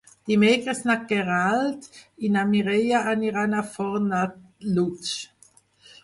Dimecres 0.29 0.79
na 0.91 0.93
Queralt 1.09 1.99
i 2.27 2.31
na 2.35 2.45
Mireia 2.53 3.01
aniran 3.11 3.53
a 3.57 3.61
Fornalutx. 3.75 5.13